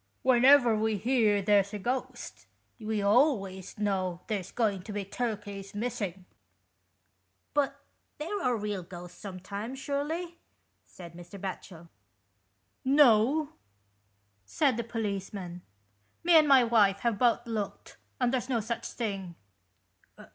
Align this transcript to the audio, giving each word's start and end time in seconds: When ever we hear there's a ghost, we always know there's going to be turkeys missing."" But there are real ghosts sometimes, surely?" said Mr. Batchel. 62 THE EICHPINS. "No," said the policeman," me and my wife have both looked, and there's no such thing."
When 0.23 0.43
ever 0.45 0.75
we 0.75 0.97
hear 0.97 1.43
there's 1.43 1.75
a 1.75 1.77
ghost, 1.77 2.47
we 2.79 3.03
always 3.03 3.77
know 3.77 4.21
there's 4.25 4.49
going 4.51 4.81
to 4.81 4.91
be 4.91 5.05
turkeys 5.05 5.75
missing."" 5.75 6.25
But 7.53 7.79
there 8.17 8.41
are 8.41 8.57
real 8.57 8.81
ghosts 8.81 9.19
sometimes, 9.21 9.77
surely?" 9.77 10.39
said 10.97 11.13
Mr. 11.13 11.39
Batchel. 11.39 11.87
62 11.87 11.87
THE 11.87 11.87
EICHPINS. 11.87 11.89
"No," 12.95 13.49
said 14.43 14.77
the 14.77 14.83
policeman," 14.83 15.61
me 16.23 16.33
and 16.35 16.47
my 16.47 16.63
wife 16.63 17.01
have 17.01 17.19
both 17.19 17.45
looked, 17.45 17.97
and 18.19 18.33
there's 18.33 18.49
no 18.49 18.59
such 18.59 18.87
thing." 18.87 19.35